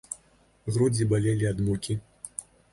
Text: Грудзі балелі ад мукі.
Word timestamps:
Грудзі 0.77 1.07
балелі 1.13 1.45
ад 1.53 1.63
мукі. 1.69 2.01